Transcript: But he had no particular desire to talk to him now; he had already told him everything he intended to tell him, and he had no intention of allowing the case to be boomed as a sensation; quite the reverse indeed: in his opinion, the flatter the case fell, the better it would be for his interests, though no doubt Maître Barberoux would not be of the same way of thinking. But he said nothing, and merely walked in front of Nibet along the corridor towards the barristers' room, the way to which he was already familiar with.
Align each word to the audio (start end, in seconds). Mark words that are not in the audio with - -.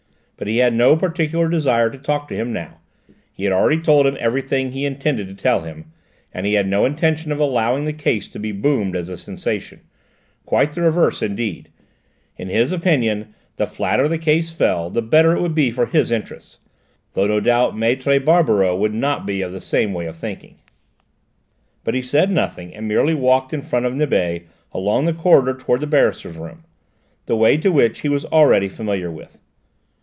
But 0.37 0.47
he 0.47 0.57
had 0.57 0.73
no 0.73 0.95
particular 0.95 1.47
desire 1.47 1.91
to 1.91 1.99
talk 1.99 2.27
to 2.29 2.35
him 2.35 2.51
now; 2.51 2.79
he 3.31 3.43
had 3.43 3.53
already 3.53 3.79
told 3.79 4.07
him 4.07 4.17
everything 4.19 4.71
he 4.71 4.85
intended 4.85 5.27
to 5.27 5.35
tell 5.35 5.61
him, 5.61 5.91
and 6.33 6.47
he 6.47 6.55
had 6.55 6.67
no 6.67 6.83
intention 6.83 7.31
of 7.31 7.39
allowing 7.39 7.85
the 7.85 7.93
case 7.93 8.27
to 8.29 8.39
be 8.39 8.51
boomed 8.51 8.95
as 8.95 9.07
a 9.07 9.17
sensation; 9.17 9.81
quite 10.47 10.73
the 10.73 10.81
reverse 10.81 11.21
indeed: 11.21 11.69
in 12.37 12.49
his 12.49 12.71
opinion, 12.71 13.35
the 13.57 13.67
flatter 13.67 14.07
the 14.07 14.17
case 14.17 14.49
fell, 14.49 14.89
the 14.89 15.03
better 15.03 15.35
it 15.35 15.41
would 15.41 15.53
be 15.53 15.69
for 15.69 15.85
his 15.85 16.09
interests, 16.09 16.57
though 17.13 17.27
no 17.27 17.39
doubt 17.39 17.75
Maître 17.75 18.19
Barberoux 18.25 18.75
would 18.79 18.95
not 18.95 19.27
be 19.27 19.43
of 19.43 19.51
the 19.51 19.61
same 19.61 19.93
way 19.93 20.07
of 20.07 20.15
thinking. 20.17 20.55
But 21.83 21.93
he 21.93 22.01
said 22.01 22.31
nothing, 22.31 22.73
and 22.73 22.87
merely 22.87 23.13
walked 23.13 23.53
in 23.53 23.61
front 23.61 23.85
of 23.85 23.93
Nibet 23.93 24.47
along 24.71 25.05
the 25.05 25.13
corridor 25.13 25.53
towards 25.55 25.81
the 25.81 25.87
barristers' 25.87 26.35
room, 26.37 26.63
the 27.27 27.35
way 27.35 27.57
to 27.57 27.71
which 27.71 27.99
he 27.99 28.09
was 28.09 28.25
already 28.25 28.69
familiar 28.69 29.11
with. 29.11 29.39